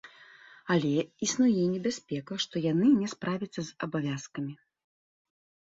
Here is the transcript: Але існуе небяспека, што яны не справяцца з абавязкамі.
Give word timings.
Але 0.75 0.93
існуе 1.27 1.63
небяспека, 1.73 2.33
што 2.47 2.55
яны 2.71 2.87
не 3.03 3.07
справяцца 3.15 3.55
з 3.63 3.69
абавязкамі. 3.89 4.53